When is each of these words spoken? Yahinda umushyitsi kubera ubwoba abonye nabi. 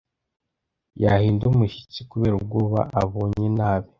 Yahinda 1.03 1.43
umushyitsi 1.47 1.99
kubera 2.11 2.33
ubwoba 2.39 2.79
abonye 3.01 3.47
nabi. 3.57 3.89